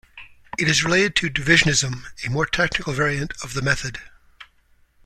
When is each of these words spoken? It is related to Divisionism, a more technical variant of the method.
It 0.57 0.67
is 0.67 0.83
related 0.83 1.15
to 1.17 1.29
Divisionism, 1.29 2.05
a 2.25 2.29
more 2.31 2.47
technical 2.47 2.91
variant 2.91 3.33
of 3.43 3.53
the 3.53 3.61
method. 3.61 3.99